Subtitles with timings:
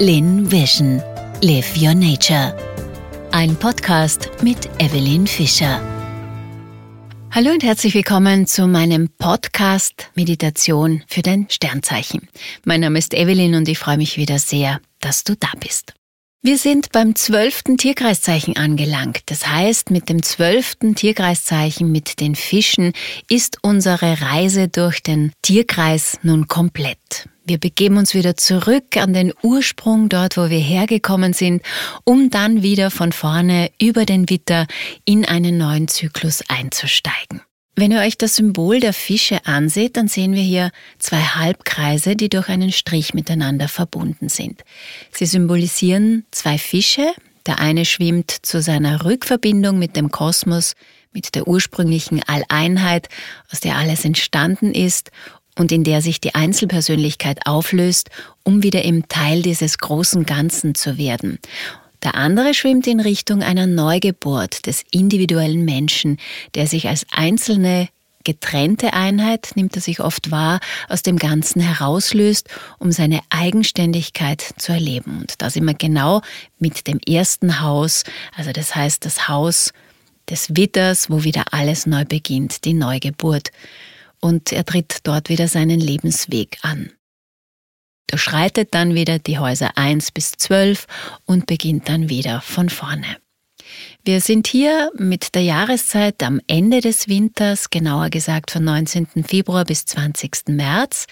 [0.00, 1.00] Lin Vision.
[1.40, 2.52] Live Your Nature.
[3.30, 5.80] Ein Podcast mit Evelyn Fischer.
[7.30, 12.28] Hallo und herzlich willkommen zu meinem Podcast Meditation für dein Sternzeichen.
[12.64, 15.94] Mein Name ist Evelyn und ich freue mich wieder sehr, dass du da bist.
[16.42, 19.22] Wir sind beim zwölften Tierkreiszeichen angelangt.
[19.26, 22.94] Das heißt, mit dem zwölften Tierkreiszeichen, mit den Fischen,
[23.30, 27.28] ist unsere Reise durch den Tierkreis nun komplett.
[27.46, 31.62] Wir begeben uns wieder zurück an den Ursprung, dort wo wir hergekommen sind,
[32.04, 34.66] um dann wieder von vorne über den Witter
[35.04, 37.42] in einen neuen Zyklus einzusteigen.
[37.76, 42.30] Wenn ihr euch das Symbol der Fische anseht, dann sehen wir hier zwei Halbkreise, die
[42.30, 44.62] durch einen Strich miteinander verbunden sind.
[45.12, 47.12] Sie symbolisieren zwei Fische.
[47.46, 50.72] Der eine schwimmt zu seiner Rückverbindung mit dem Kosmos,
[51.12, 53.08] mit der ursprünglichen Alleinheit,
[53.52, 55.10] aus der alles entstanden ist
[55.56, 58.10] und in der sich die Einzelpersönlichkeit auflöst,
[58.42, 61.38] um wieder im Teil dieses großen Ganzen zu werden.
[62.02, 66.18] Der andere schwimmt in Richtung einer Neugeburt des individuellen Menschen,
[66.54, 67.88] der sich als einzelne
[68.24, 74.72] getrennte Einheit, nimmt er sich oft wahr, aus dem Ganzen herauslöst, um seine Eigenständigkeit zu
[74.72, 75.18] erleben.
[75.20, 76.22] Und da sind wir genau
[76.58, 78.04] mit dem ersten Haus,
[78.36, 79.72] also das heißt das Haus
[80.28, 83.50] des Witters, wo wieder alles neu beginnt, die Neugeburt.
[84.24, 86.90] Und er tritt dort wieder seinen Lebensweg an
[88.14, 90.86] durchschreitet dann wieder die Häuser 1 bis 12
[91.24, 93.23] und beginnt dann wieder von vorne.
[94.06, 99.24] Wir sind hier mit der Jahreszeit am Ende des Winters, genauer gesagt von 19.
[99.26, 100.48] Februar bis 20.
[100.48, 101.06] März.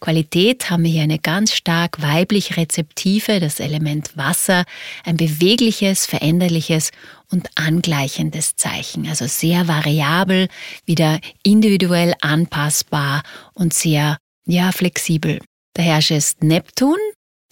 [0.00, 4.64] Qualität haben wir hier eine ganz stark weiblich rezeptive, das Element Wasser,
[5.04, 6.90] ein bewegliches, veränderliches
[7.30, 10.48] und angleichendes Zeichen, also sehr variabel,
[10.86, 15.40] wieder individuell anpassbar und sehr ja, flexibel.
[15.76, 16.96] Der Herrscher ist Neptun,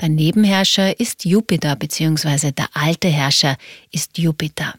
[0.00, 3.58] der Nebenherrscher ist Jupiter, beziehungsweise der alte Herrscher
[3.92, 4.72] ist Jupiter.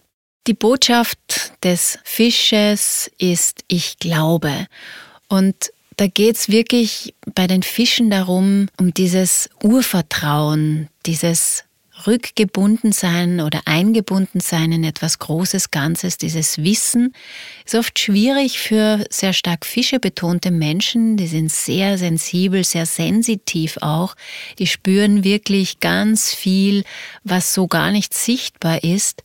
[0.48, 4.68] Die Botschaft des Fisches ist Ich glaube.
[5.28, 11.66] Und da geht's wirklich bei den Fischen darum, um dieses Urvertrauen, dieses
[12.06, 17.14] rückgebunden sein oder eingebunden sein in etwas Großes, Ganzes, dieses Wissen
[17.66, 21.18] ist oft schwierig für sehr stark Fische betonte Menschen.
[21.18, 24.16] Die sind sehr sensibel, sehr sensitiv auch.
[24.60, 26.84] Die spüren wirklich ganz viel,
[27.24, 29.24] was so gar nicht sichtbar ist.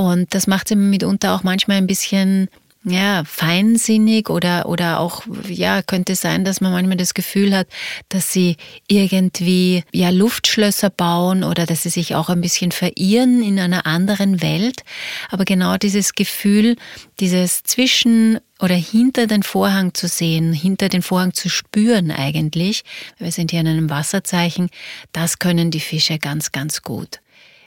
[0.00, 2.48] Und das macht sie mitunter auch manchmal ein bisschen
[2.84, 7.68] ja, feinsinnig oder, oder auch, ja, könnte sein, dass man manchmal das Gefühl hat,
[8.08, 8.56] dass sie
[8.88, 14.40] irgendwie, ja, Luftschlösser bauen oder dass sie sich auch ein bisschen verirren in einer anderen
[14.40, 14.84] Welt.
[15.28, 16.76] Aber genau dieses Gefühl,
[17.20, 22.84] dieses zwischen oder hinter den Vorhang zu sehen, hinter den Vorhang zu spüren eigentlich,
[23.18, 24.70] wir sind hier in einem Wasserzeichen,
[25.12, 27.20] das können die Fische ganz, ganz gut.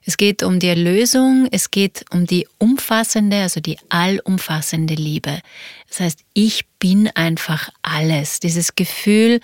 [0.06, 5.40] Es geht um die Erlösung, es geht um die umfassende, also die allumfassende Liebe.
[5.88, 8.40] Das heißt, ich bin einfach alles.
[8.40, 9.40] Dieses Gefühl,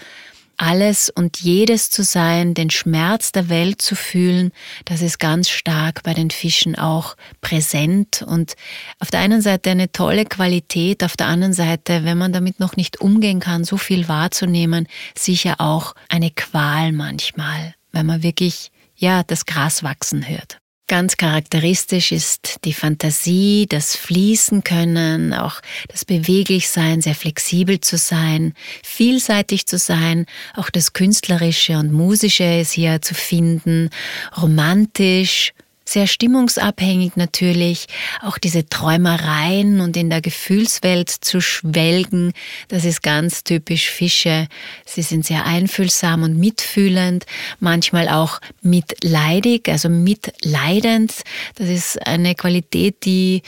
[0.59, 4.51] alles und jedes zu sein, den Schmerz der Welt zu fühlen,
[4.83, 8.55] das ist ganz stark bei den Fischen auch präsent und
[8.99, 12.75] auf der einen Seite eine tolle Qualität, auf der anderen Seite, wenn man damit noch
[12.75, 14.87] nicht umgehen kann, so viel wahrzunehmen,
[15.17, 20.59] sicher auch eine Qual manchmal, weil man wirklich ja, das Gras wachsen hört.
[20.87, 28.55] Ganz charakteristisch ist die Fantasie, das Fließen können, auch das Beweglichsein, sehr flexibel zu sein,
[28.83, 33.91] vielseitig zu sein, auch das Künstlerische und Musische ist hier zu finden,
[34.35, 35.53] romantisch,
[35.91, 37.88] sehr stimmungsabhängig natürlich,
[38.22, 42.33] auch diese Träumereien und in der Gefühlswelt zu schwelgen,
[42.67, 44.47] das ist ganz typisch Fische.
[44.85, 47.25] Sie sind sehr einfühlsam und mitfühlend,
[47.59, 51.13] manchmal auch mitleidig, also mitleidend.
[51.55, 53.41] Das ist eine Qualität, die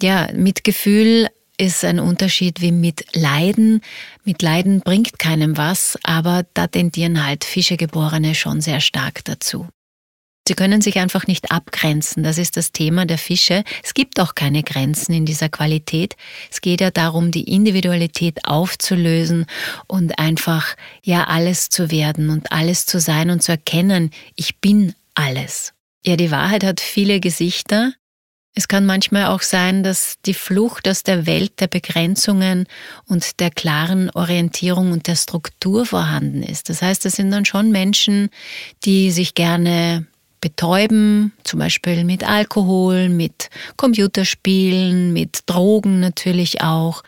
[0.00, 1.28] ja, Mitgefühl
[1.58, 3.82] ist ein Unterschied wie mit Leiden.
[4.24, 9.68] Mit Leiden bringt keinem was, aber da tendieren halt Fischegeborene schon sehr stark dazu.
[10.52, 12.22] Sie können sich einfach nicht abgrenzen.
[12.22, 13.64] Das ist das Thema der Fische.
[13.82, 16.14] Es gibt auch keine Grenzen in dieser Qualität.
[16.50, 19.46] Es geht ja darum, die Individualität aufzulösen
[19.86, 24.94] und einfach ja alles zu werden und alles zu sein und zu erkennen, ich bin
[25.14, 25.72] alles.
[26.04, 27.94] Ja, die Wahrheit hat viele Gesichter.
[28.54, 32.66] Es kann manchmal auch sein, dass die Flucht aus der Welt der Begrenzungen
[33.06, 36.68] und der klaren Orientierung und der Struktur vorhanden ist.
[36.68, 38.28] Das heißt, es sind dann schon Menschen,
[38.84, 40.06] die sich gerne
[40.42, 43.48] betäuben, zum Beispiel mit Alkohol, mit
[43.78, 47.02] Computerspielen, mit Drogen natürlich auch,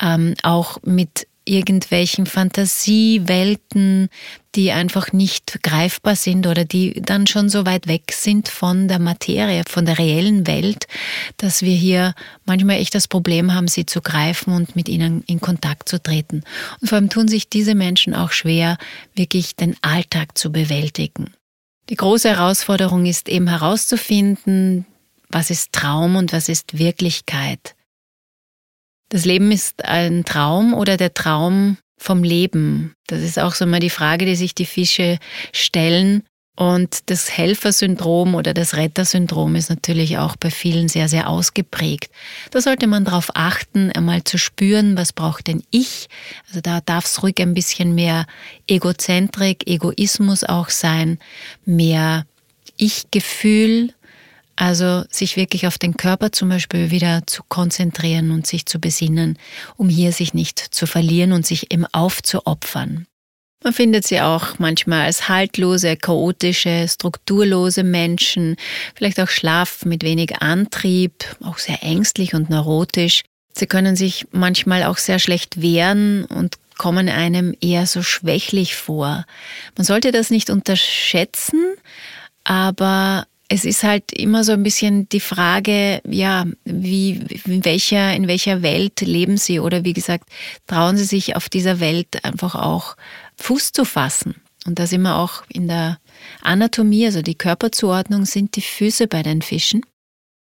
[0.00, 4.08] ähm, auch mit irgendwelchen Fantasiewelten,
[4.54, 8.98] die einfach nicht greifbar sind oder die dann schon so weit weg sind von der
[8.98, 10.86] Materie, von der reellen Welt,
[11.36, 12.14] dass wir hier
[12.44, 16.42] manchmal echt das Problem haben, sie zu greifen und mit ihnen in Kontakt zu treten.
[16.80, 18.76] Und vor allem tun sich diese Menschen auch schwer,
[19.14, 21.32] wirklich den Alltag zu bewältigen.
[21.88, 24.86] Die große Herausforderung ist eben herauszufinden,
[25.28, 27.76] was ist Traum und was ist Wirklichkeit.
[29.08, 32.94] Das Leben ist ein Traum oder der Traum vom Leben?
[33.06, 35.18] Das ist auch so mal die Frage, die sich die Fische
[35.52, 36.24] stellen.
[36.56, 42.10] Und das Helfersyndrom oder das Rettersyndrom ist natürlich auch bei vielen sehr, sehr ausgeprägt.
[42.50, 46.08] Da sollte man darauf achten, einmal zu spüren, was braucht denn ich?
[46.48, 48.26] Also da darf es ruhig ein bisschen mehr
[48.66, 51.18] Egozentrik, Egoismus auch sein,
[51.66, 52.24] mehr
[52.78, 53.92] Ich-Gefühl,
[54.56, 59.38] also sich wirklich auf den Körper zum Beispiel wieder zu konzentrieren und sich zu besinnen,
[59.76, 63.06] um hier sich nicht zu verlieren und sich eben aufzuopfern.
[63.66, 68.54] Man findet sie auch manchmal als haltlose, chaotische, strukturlose Menschen,
[68.94, 73.22] vielleicht auch schlaff mit wenig Antrieb, auch sehr ängstlich und neurotisch.
[73.54, 79.26] Sie können sich manchmal auch sehr schlecht wehren und kommen einem eher so schwächlich vor.
[79.76, 81.74] Man sollte das nicht unterschätzen,
[82.44, 88.28] aber es ist halt immer so ein bisschen die Frage, ja, wie, in welcher, in
[88.28, 90.28] welcher Welt leben Sie oder wie gesagt,
[90.66, 92.96] trauen Sie sich auf dieser Welt einfach auch
[93.38, 94.36] Fuß zu fassen.
[94.66, 95.98] Und da sind wir auch in der
[96.42, 99.82] Anatomie, also die Körperzuordnung sind die Füße bei den Fischen.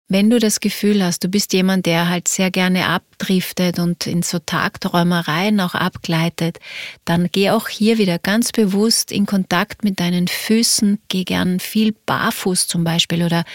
[0.08, 4.22] Wenn du das Gefühl hast, du bist jemand, der halt sehr gerne abdriftet und in
[4.22, 6.60] so Tagträumereien auch abgleitet,
[7.06, 11.00] dann geh auch hier wieder ganz bewusst in Kontakt mit deinen Füßen.
[11.08, 13.46] Geh gern viel barfuß zum Beispiel oder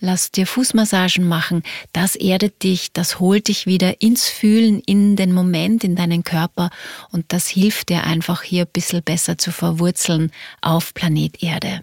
[0.00, 1.62] lass dir Fußmassagen machen.
[1.92, 6.70] Das erdet dich, das holt dich wieder ins Fühlen, in den Moment, in deinen Körper
[7.10, 10.32] und das hilft dir einfach hier ein bisschen besser zu verwurzeln
[10.62, 11.82] auf Planet Erde.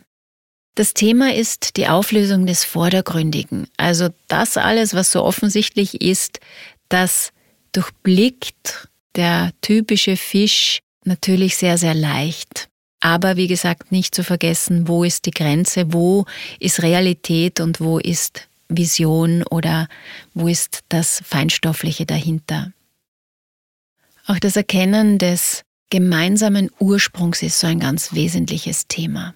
[0.75, 3.67] Das Thema ist die Auflösung des Vordergründigen.
[3.77, 6.41] Also das alles, was so offensichtlich ist,
[6.89, 7.31] das
[7.71, 12.67] durchblickt der typische Fisch natürlich sehr, sehr leicht.
[12.99, 16.25] Aber wie gesagt, nicht zu vergessen, wo ist die Grenze, wo
[16.59, 19.87] ist Realität und wo ist Vision oder
[20.33, 22.73] wo ist das Feinstoffliche dahinter.
[24.25, 29.35] Auch das Erkennen des gemeinsamen Ursprungs ist so ein ganz wesentliches Thema.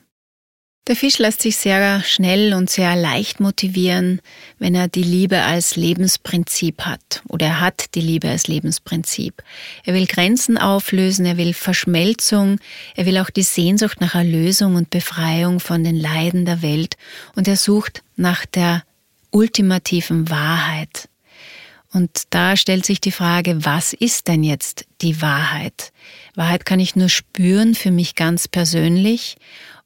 [0.90, 4.22] Der Fisch lässt sich sehr schnell und sehr leicht motivieren,
[4.58, 9.44] wenn er die Liebe als Lebensprinzip hat oder er hat die Liebe als Lebensprinzip.
[9.84, 12.60] Er will Grenzen auflösen, er will Verschmelzung,
[12.96, 16.98] er will auch die Sehnsucht nach Erlösung und Befreiung von den Leiden der Welt
[17.36, 18.82] und er sucht nach der
[19.30, 21.08] ultimativen Wahrheit.
[21.94, 25.92] Und da stellt sich die Frage, was ist denn jetzt die Wahrheit?
[26.34, 29.38] Wahrheit kann ich nur spüren für mich ganz persönlich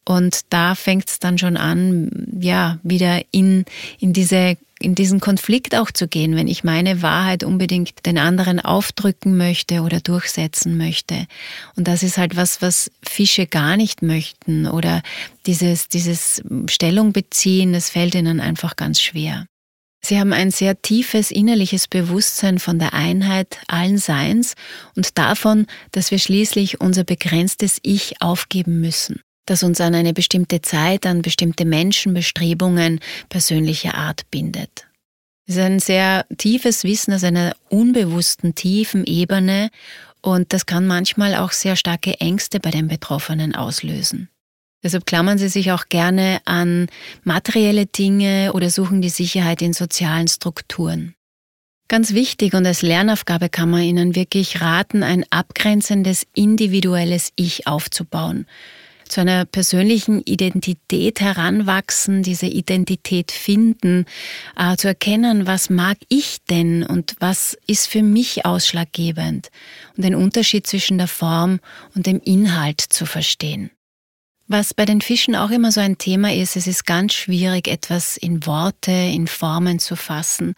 [0.05, 2.09] und da fängt es dann schon an,
[2.39, 3.65] ja, wieder in,
[3.99, 8.59] in diese in diesen Konflikt auch zu gehen, wenn ich meine Wahrheit unbedingt den anderen
[8.59, 11.25] aufdrücken möchte oder durchsetzen möchte.
[11.77, 15.01] Und das ist halt was, was Fische gar nicht möchten oder
[15.45, 19.45] dieses, dieses Stellung beziehen, das fällt ihnen einfach ganz schwer.
[20.05, 24.55] Sie haben ein sehr tiefes innerliches Bewusstsein von der Einheit allen Seins
[24.97, 30.61] und davon, dass wir schließlich unser begrenztes Ich aufgeben müssen das uns an eine bestimmte
[30.61, 32.99] Zeit, an bestimmte Menschen, Bestrebungen
[33.29, 34.87] persönlicher Art bindet.
[35.45, 39.69] Es ist ein sehr tiefes Wissen aus einer unbewussten, tiefen Ebene
[40.21, 44.29] und das kann manchmal auch sehr starke Ängste bei den Betroffenen auslösen.
[44.81, 46.87] Deshalb klammern sie sich auch gerne an
[47.23, 51.15] materielle Dinge oder suchen die Sicherheit in sozialen Strukturen.
[51.89, 58.45] Ganz wichtig und als Lernaufgabe kann man ihnen wirklich raten, ein abgrenzendes individuelles Ich aufzubauen
[59.07, 64.05] zu einer persönlichen Identität heranwachsen, diese Identität finden,
[64.57, 69.49] äh, zu erkennen, was mag ich denn und was ist für mich ausschlaggebend
[69.95, 71.59] und den Unterschied zwischen der Form
[71.95, 73.69] und dem Inhalt zu verstehen.
[74.47, 78.17] Was bei den Fischen auch immer so ein Thema ist, es ist ganz schwierig, etwas
[78.17, 80.53] in Worte, in Formen zu fassen.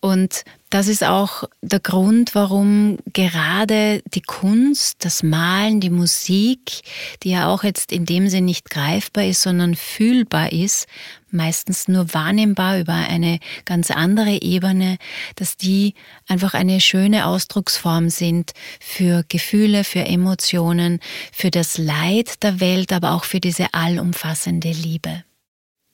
[0.00, 6.82] Und das ist auch der Grund, warum gerade die Kunst, das Malen, die Musik,
[7.22, 10.86] die ja auch jetzt in dem Sinn nicht greifbar ist, sondern fühlbar ist,
[11.30, 14.96] meistens nur wahrnehmbar über eine ganz andere Ebene,
[15.36, 15.94] dass die
[16.28, 23.12] einfach eine schöne Ausdrucksform sind für Gefühle, für Emotionen, für das Leid der Welt, aber
[23.12, 25.24] auch für diese allumfassende Liebe.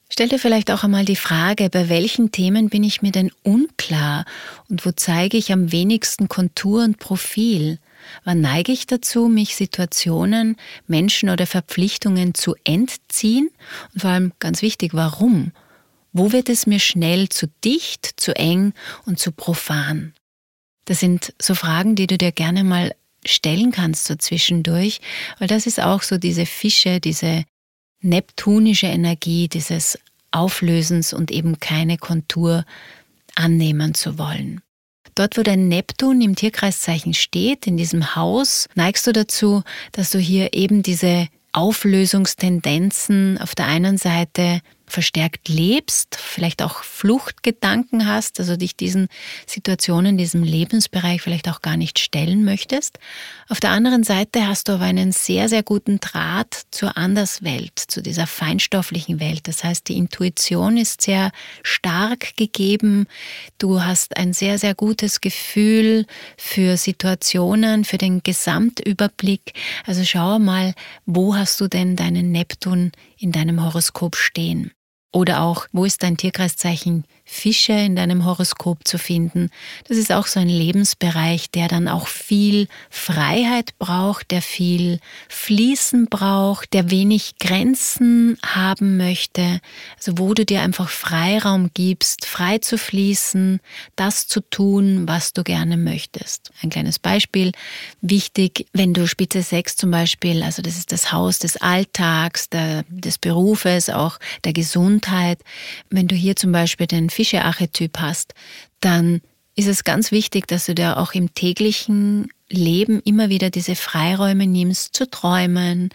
[0.08, 4.24] Stell dir vielleicht auch einmal die Frage, bei welchen Themen bin ich mir denn unklar
[4.68, 7.78] und wo zeige ich am wenigsten Kontur und Profil?
[8.24, 13.50] Wann neige ich dazu, mich Situationen, Menschen oder Verpflichtungen zu entziehen?
[13.92, 15.50] Und vor allem ganz wichtig, warum?
[16.12, 18.74] Wo wird es mir schnell zu dicht, zu eng
[19.06, 20.14] und zu profan?
[20.84, 22.94] Das sind so Fragen, die du dir gerne mal
[23.24, 25.00] stellen kannst so zwischendurch,
[25.40, 27.44] weil das ist auch so diese Fische, diese
[28.00, 29.98] neptunische Energie, dieses
[30.30, 32.64] Auflösens und eben keine Kontur
[33.34, 34.60] annehmen zu wollen.
[35.14, 39.62] Dort, wo dein Neptun im Tierkreiszeichen steht, in diesem Haus, neigst du dazu,
[39.92, 48.06] dass du hier eben diese Auflösungstendenzen auf der einen Seite verstärkt lebst, vielleicht auch Fluchtgedanken
[48.06, 49.08] hast, also dich diesen
[49.46, 52.98] Situationen, diesem Lebensbereich vielleicht auch gar nicht stellen möchtest.
[53.48, 58.02] Auf der anderen Seite hast du aber einen sehr, sehr guten Draht zur Anderswelt, zu
[58.02, 59.48] dieser feinstofflichen Welt.
[59.48, 63.06] Das heißt, die Intuition ist sehr stark gegeben.
[63.58, 69.52] Du hast ein sehr, sehr gutes Gefühl für Situationen, für den Gesamtüberblick.
[69.84, 70.74] Also schau mal,
[71.04, 74.72] wo hast du denn deinen Neptun in deinem Horoskop stehen?
[75.12, 79.50] Oder auch, wo ist dein Tierkreiszeichen Fische in deinem Horoskop zu finden.
[79.88, 86.06] Das ist auch so ein Lebensbereich, der dann auch viel Freiheit braucht, der viel Fließen
[86.06, 89.60] braucht, der wenig Grenzen haben möchte.
[89.96, 93.58] Also wo du dir einfach Freiraum gibst, frei zu fließen,
[93.96, 96.52] das zu tun, was du gerne möchtest.
[96.62, 97.50] Ein kleines Beispiel.
[98.00, 102.84] Wichtig, wenn du Spitze 6 zum Beispiel, also das ist das Haus des Alltags, der,
[102.88, 105.40] des Berufes, auch der Gesundheit.
[105.90, 108.34] Wenn du hier zum Beispiel den Fische-Archetyp hast,
[108.80, 109.22] dann
[109.54, 114.46] ist es ganz wichtig, dass du dir auch im täglichen Leben immer wieder diese Freiräume
[114.46, 115.88] nimmst, zu träumen,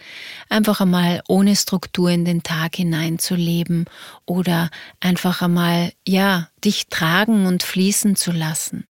[0.48, 3.86] einfach einmal ohne Struktur in den Tag hineinzuleben
[4.26, 4.68] oder
[5.00, 8.84] einfach einmal, ja, dich tragen und fließen zu lassen.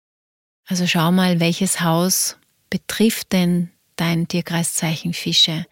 [0.65, 2.37] Also schau mal, welches Haus
[2.69, 5.65] betrifft denn dein Tierkreiszeichen Fische?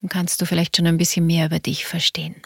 [0.00, 2.36] Dann kannst du vielleicht schon ein bisschen mehr über dich verstehen.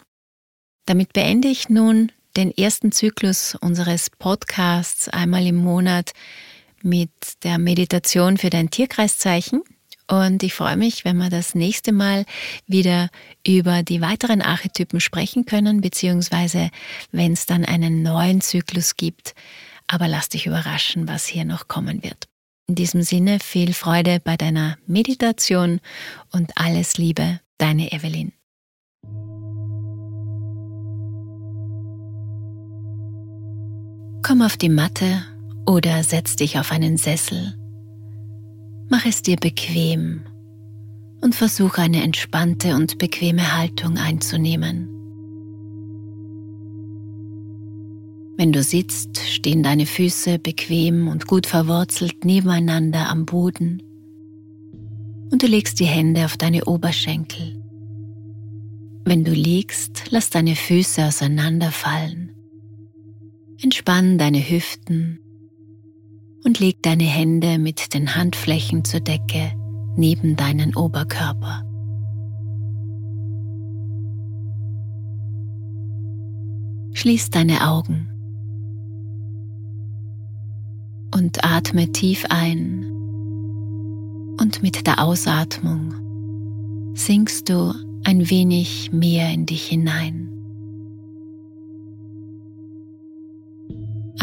[0.85, 6.11] Damit beende ich nun den ersten Zyklus unseres Podcasts einmal im Monat
[6.83, 7.11] mit
[7.43, 9.61] der Meditation für dein Tierkreiszeichen.
[10.07, 12.25] Und ich freue mich, wenn wir das nächste Mal
[12.67, 13.09] wieder
[13.47, 16.69] über die weiteren Archetypen sprechen können, beziehungsweise
[17.11, 19.33] wenn es dann einen neuen Zyklus gibt.
[19.87, 22.27] Aber lass dich überraschen, was hier noch kommen wird.
[22.67, 25.79] In diesem Sinne viel Freude bei deiner Meditation
[26.31, 28.33] und alles Liebe, deine Evelyn.
[34.31, 35.25] Komm auf die Matte
[35.65, 37.53] oder setz dich auf einen Sessel.
[38.89, 40.21] Mach es dir bequem
[41.19, 44.87] und versuche eine entspannte und bequeme Haltung einzunehmen.
[48.37, 53.83] Wenn du sitzt, stehen deine Füße bequem und gut verwurzelt nebeneinander am Boden
[55.29, 57.61] und du legst die Hände auf deine Oberschenkel.
[59.03, 62.31] Wenn du liegst, lass deine Füße auseinanderfallen
[63.63, 65.19] Entspann deine Hüften
[66.43, 69.51] und leg deine Hände mit den Handflächen zur Decke
[69.95, 71.63] neben deinen Oberkörper.
[76.93, 78.07] Schließ deine Augen
[81.13, 82.85] und atme tief ein.
[84.39, 85.93] Und mit der Ausatmung
[86.95, 87.73] sinkst du
[88.05, 90.20] ein wenig mehr in dich hinein.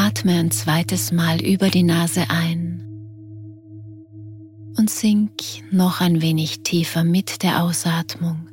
[0.08, 2.82] Atme ein zweites Mal über die Nase ein
[4.78, 8.48] und sink noch ein wenig tiefer mit der Ausatmung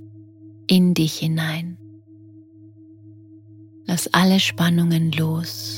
[0.68, 1.78] in dich hinein.
[3.86, 5.78] Lass alle Spannungen los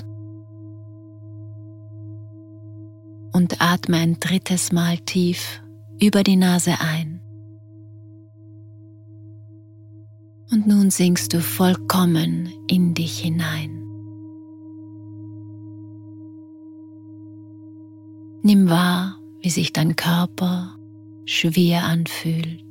[3.34, 5.62] und atme ein drittes Mal tief
[6.02, 7.22] über die Nase ein.
[10.50, 13.77] Und nun sinkst du vollkommen in dich hinein.
[18.48, 20.78] Nimm wahr, wie sich dein Körper
[21.26, 22.64] schwer anfühlt.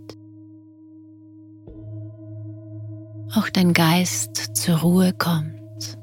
[3.34, 5.98] Auch dein Geist zur Ruhe kommt.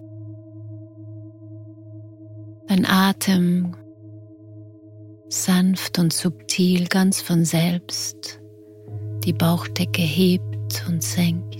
[2.67, 3.75] Dein Atem
[5.27, 8.41] sanft und subtil ganz von selbst
[9.25, 11.52] die Bauchdecke hebt und senkt.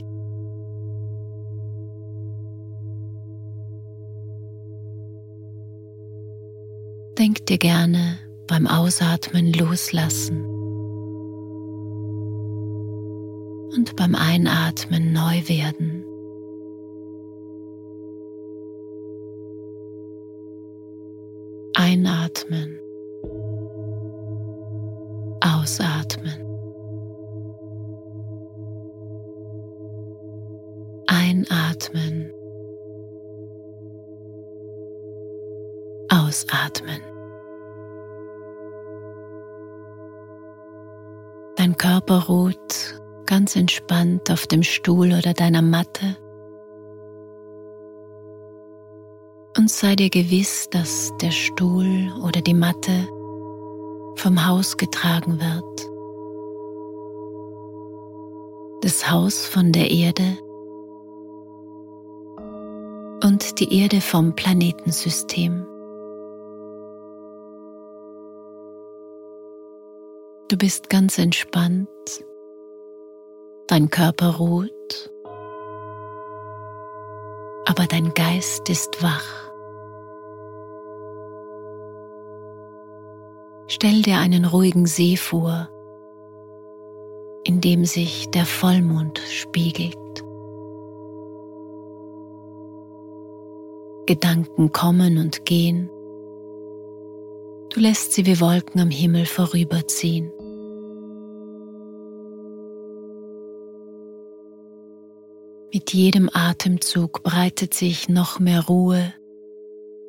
[7.24, 10.44] Denk dir gerne beim Ausatmen loslassen
[13.74, 16.04] und beim Einatmen neu werden.
[21.76, 22.78] Einatmen,
[25.40, 26.46] Ausatmen.
[31.08, 32.34] Einatmen.
[36.10, 37.13] Ausatmen.
[41.84, 46.16] Körper ruht ganz entspannt auf dem Stuhl oder deiner Matte.
[49.58, 53.06] Und sei dir gewiss, dass der Stuhl oder die Matte
[54.16, 55.90] vom Haus getragen wird.
[58.82, 60.38] Das Haus von der Erde
[63.26, 65.66] und die Erde vom Planetensystem.
[70.54, 71.90] Du bist ganz entspannt,
[73.66, 75.12] dein Körper ruht,
[77.66, 79.52] aber dein Geist ist wach.
[83.66, 85.70] Stell dir einen ruhigen See vor,
[87.46, 89.98] in dem sich der Vollmond spiegelt.
[94.06, 95.90] Gedanken kommen und gehen.
[97.74, 100.32] Du lässt sie wie Wolken am Himmel vorüberziehen.
[105.74, 109.12] Mit jedem Atemzug breitet sich noch mehr Ruhe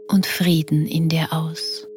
[0.09, 1.89] und Frieden in dir aus.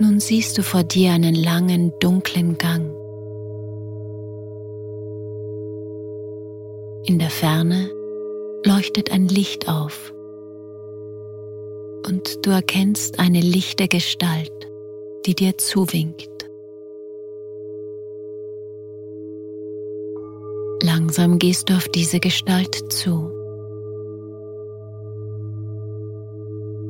[0.00, 2.90] Nun siehst du vor dir einen langen, dunklen Gang.
[7.04, 7.88] In der Ferne
[8.64, 10.12] leuchtet ein Licht auf
[12.08, 14.68] und du erkennst eine lichte Gestalt,
[15.26, 16.35] die dir zuwinkt.
[21.16, 23.30] Langsam gehst du auf diese Gestalt zu.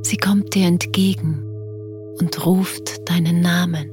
[0.02, 1.44] Sie kommt dir entgegen
[2.18, 3.88] und ruft deinen Namen,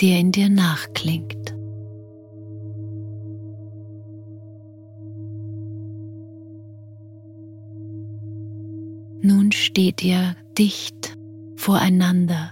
[0.00, 1.54] der in dir nachklingt.
[9.20, 11.16] Nun steht ihr dicht
[11.54, 12.50] voreinander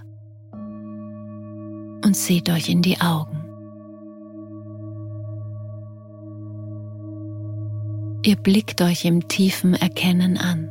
[2.05, 3.36] und seht euch in die Augen.
[8.23, 10.69] Ihr blickt euch im tiefen Erkennen an.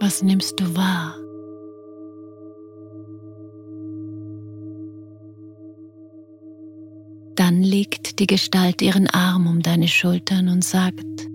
[0.00, 1.16] Was nimmst du wahr?
[7.36, 11.28] Dann legt die Gestalt ihren Arm um deine Schultern und sagt,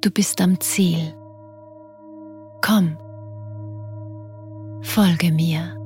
[0.00, 1.14] du bist am Ziel.
[2.60, 2.96] Komm,
[4.82, 5.77] folge mir.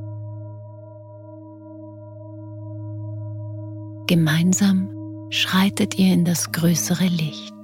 [4.13, 4.91] Gemeinsam
[5.31, 7.55] schreitet ihr in das größere Licht.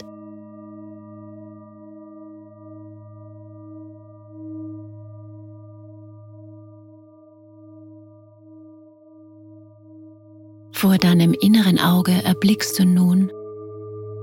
[10.73, 13.31] Vor deinem inneren Auge erblickst du nun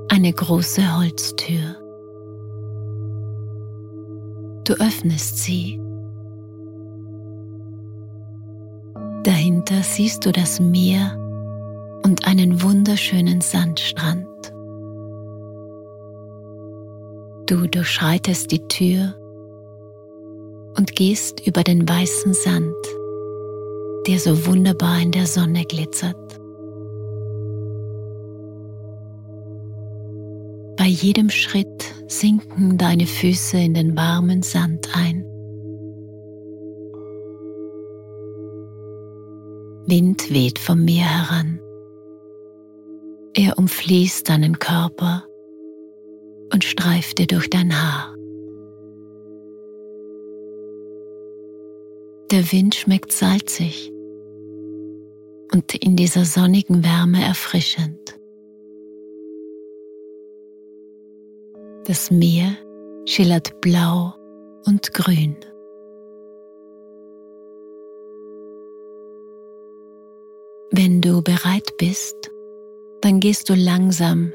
[0.10, 1.76] eine große Holztür.
[4.64, 5.80] Du öffnest sie.
[9.22, 11.22] Dahinter siehst du das Meer
[12.16, 14.26] und einen wunderschönen Sandstrand.
[17.46, 19.16] Du durchschreitest die Tür
[20.78, 22.74] und gehst über den weißen Sand,
[24.08, 26.16] der so wunderbar in der Sonne glitzert.
[30.78, 35.26] Bei jedem Schritt sinken deine Füße in den warmen Sand ein.
[39.88, 41.60] Wind weht vom Meer heran.
[43.38, 45.26] Er umfließt deinen Körper
[46.54, 48.16] und streift dir durch dein Haar.
[52.32, 53.92] Der Wind schmeckt salzig
[55.54, 58.18] und in dieser sonnigen Wärme erfrischend.
[61.84, 62.56] Das Meer
[63.06, 64.14] schillert blau
[64.66, 65.36] und grün.
[70.72, 72.32] Wenn du bereit bist,
[73.02, 74.34] dann gehst du langsam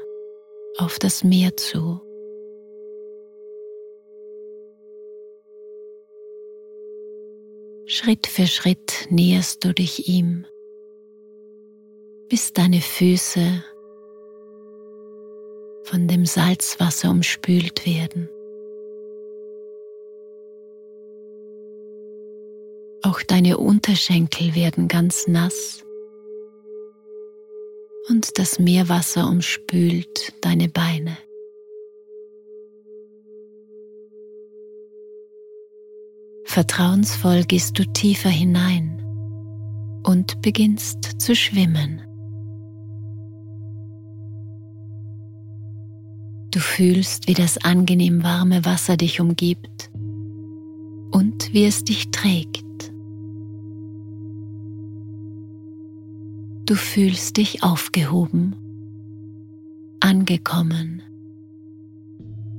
[0.77, 2.01] auf das Meer zu.
[7.85, 10.45] Schritt für Schritt näherst du dich ihm,
[12.29, 13.63] bis deine Füße
[15.83, 18.29] von dem Salzwasser umspült werden.
[23.03, 25.83] Auch deine Unterschenkel werden ganz nass
[28.11, 31.17] und das Meerwasser umspült deine Beine.
[36.43, 39.01] Vertrauensvoll gehst du tiefer hinein
[40.05, 42.01] und beginnst zu schwimmen.
[46.51, 49.89] Du fühlst, wie das angenehm warme Wasser dich umgibt
[51.11, 52.70] und wie es dich trägt.
[56.71, 58.55] Du fühlst dich aufgehoben,
[59.99, 61.01] angekommen,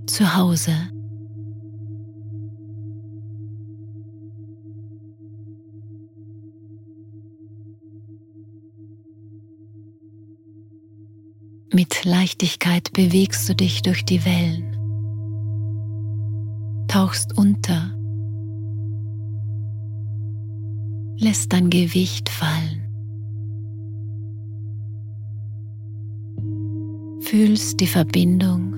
[0.04, 0.74] zu Hause.
[11.72, 14.76] Mit Leichtigkeit bewegst du dich durch die Wellen,
[16.86, 17.96] tauchst unter,
[21.16, 22.81] lässt dein Gewicht fallen.
[27.32, 28.74] Fühlst die Verbindung.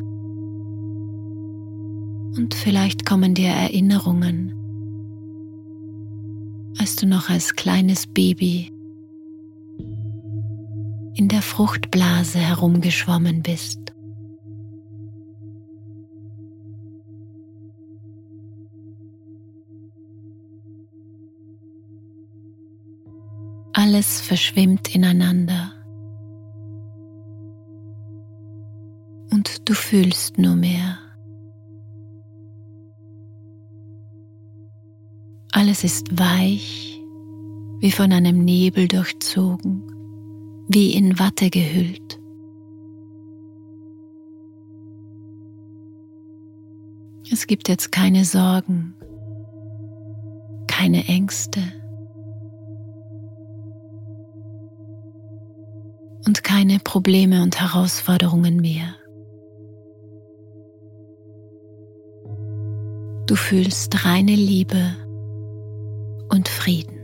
[2.37, 4.53] Und vielleicht kommen dir Erinnerungen,
[6.79, 8.71] als du noch als kleines Baby
[11.15, 13.93] in der Fruchtblase herumgeschwommen bist.
[23.73, 25.75] Alles verschwimmt ineinander
[29.35, 30.99] und du fühlst nur mehr.
[35.53, 37.01] Alles ist weich,
[37.81, 39.85] wie von einem Nebel durchzogen
[40.69, 42.21] wie in Watte gehüllt.
[47.31, 48.95] Es gibt jetzt keine Sorgen,
[50.67, 51.61] keine Ängste
[56.27, 58.95] und keine Probleme und Herausforderungen mehr.
[63.27, 64.97] Du fühlst reine Liebe
[66.29, 67.01] und Frieden.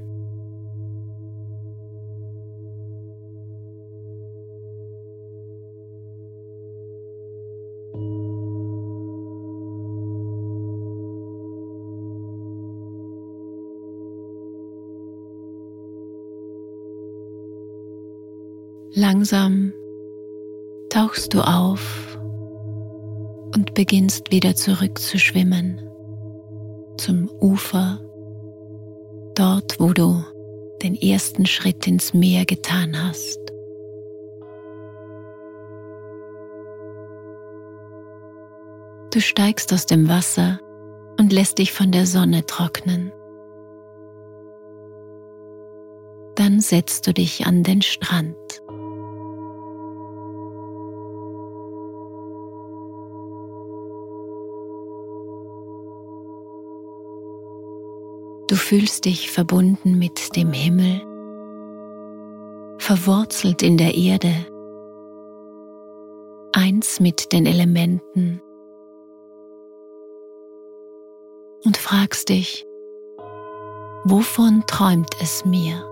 [18.93, 19.73] Langsam
[20.91, 22.19] tauchst du auf
[23.55, 25.81] und beginnst wieder zurück zu schwimmen
[27.01, 27.99] zum Ufer,
[29.35, 30.23] dort wo du
[30.83, 33.41] den ersten Schritt ins Meer getan hast.
[39.13, 40.61] Du steigst aus dem Wasser
[41.19, 43.13] und lässt dich von der Sonne trocknen.
[46.35, 48.37] Dann setzt du dich an den Strand.
[58.71, 61.01] Fühlst dich verbunden mit dem Himmel,
[62.79, 64.33] verwurzelt in der Erde,
[66.53, 68.41] eins mit den Elementen
[71.65, 72.65] und fragst dich,
[74.05, 75.85] wovon träumt es mir?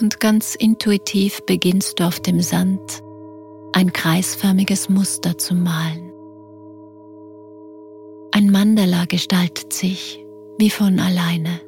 [0.00, 3.04] Und ganz intuitiv beginnst du auf dem Sand
[3.72, 6.12] ein kreisförmiges Muster zu malen.
[8.32, 10.24] Ein Mandala gestaltet sich
[10.58, 11.60] wie von alleine.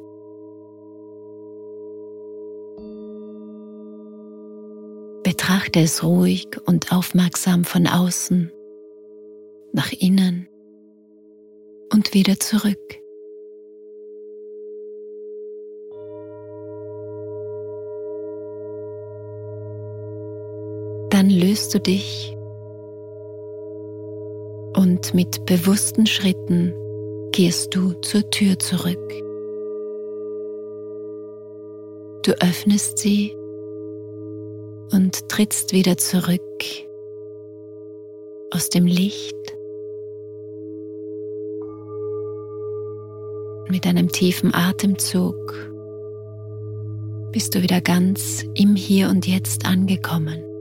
[5.23, 8.51] Betrachte es ruhig und aufmerksam von außen,
[9.73, 10.47] nach innen
[11.91, 13.04] und wieder zurück.
[21.55, 22.35] Löst du dich
[24.75, 26.73] und mit bewussten Schritten
[27.31, 29.09] gehst du zur Tür zurück.
[32.23, 33.33] Du öffnest sie
[34.91, 36.41] und trittst wieder zurück
[38.51, 39.37] aus dem Licht
[43.69, 45.53] mit einem tiefen Atemzug
[47.31, 50.54] bist du wieder ganz im Hier und Jetzt angekommen.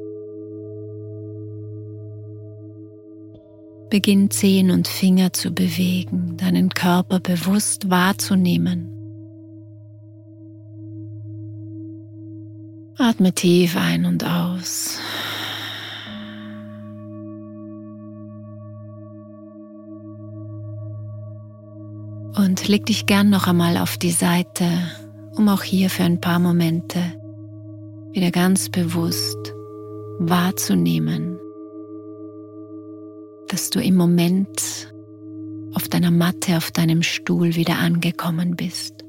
[3.91, 8.91] Beginn Zehen und Finger zu bewegen, deinen Körper bewusst wahrzunehmen.
[12.97, 14.99] Atme tief ein und aus.
[22.37, 24.67] Und leg dich gern noch einmal auf die Seite,
[25.37, 27.01] um auch hier für ein paar Momente
[28.13, 29.55] wieder ganz bewusst
[30.19, 31.34] wahrzunehmen,
[33.55, 34.93] dass du im Moment
[35.75, 39.05] auf deiner Matte, auf deinem Stuhl wieder angekommen bist.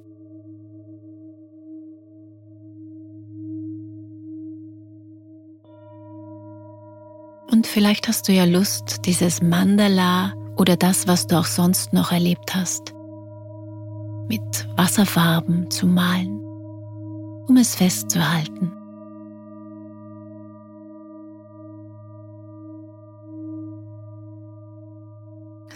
[7.52, 12.12] Und vielleicht hast du ja Lust, dieses Mandala oder das, was du auch sonst noch
[12.12, 12.94] erlebt hast,
[14.30, 16.40] mit Wasserfarben zu malen,
[17.48, 18.72] um es festzuhalten.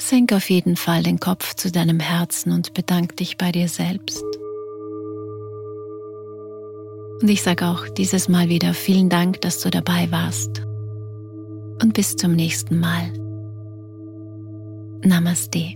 [0.10, 4.24] Senk auf jeden Fall den Kopf zu deinem Herzen und bedank dich bei dir selbst.
[7.22, 10.64] Und ich sage auch dieses Mal wieder vielen Dank, dass du dabei warst.
[11.80, 13.14] Und bis zum nächsten Mal.
[15.04, 15.76] Namaste.